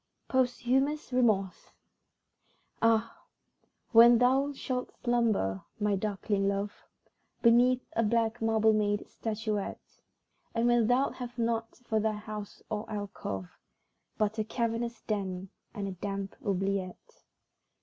[0.29, 1.73] Posthumous Remorse
[2.81, 3.23] Ah,
[3.91, 6.71] when thou shalt slumber, my darkling love,
[7.43, 10.01] Beneath a black marble made statuette,
[10.55, 13.51] And when thou'lt have nought for thy house or alcove,
[14.17, 17.21] But a cavernous den and a damp oubliette.